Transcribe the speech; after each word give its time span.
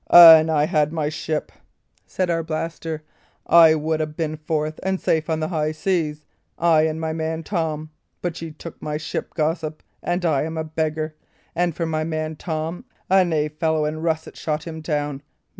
"An 0.09 0.49
I 0.49 0.61
had 0.61 0.69
had 0.79 0.93
my 0.93 1.09
ship," 1.09 1.51
said 2.07 2.31
Arblaster, 2.31 3.03
"I 3.45 3.75
would 3.75 4.01
'a' 4.01 4.07
been 4.07 4.35
forth 4.35 4.79
and 4.81 4.99
safe 4.99 5.29
on 5.29 5.41
the 5.41 5.49
high 5.49 5.73
seas 5.73 6.25
I 6.57 6.87
and 6.87 6.99
my 6.99 7.13
man 7.13 7.43
Tom. 7.43 7.91
But 8.23 8.41
ye 8.41 8.49
took 8.49 8.81
my 8.81 8.97
ship, 8.97 9.35
gossip, 9.35 9.83
and 10.01 10.25
I'm 10.25 10.57
a 10.57 10.63
beggar; 10.63 11.13
and 11.53 11.75
for 11.75 11.85
my 11.85 12.03
man 12.03 12.35
Tom, 12.35 12.85
a 13.11 13.23
knave 13.23 13.53
fellow 13.59 13.85
in 13.85 14.01
russet 14.01 14.35
shot 14.35 14.63
him 14.63 14.81
down. 14.81 15.21